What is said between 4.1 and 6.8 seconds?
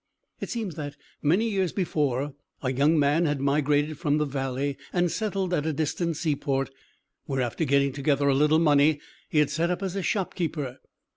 the valley and settled at a distant seaport,